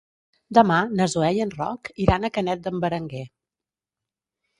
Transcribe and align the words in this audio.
Demà 0.57 0.77
na 0.99 1.05
Zoè 1.13 1.27
i 1.39 1.43
en 1.45 1.51
Roc 1.59 1.91
iran 2.05 2.25
a 2.25 2.31
Canet 2.39 2.65
d'en 2.69 2.81
Berenguer. 2.87 3.23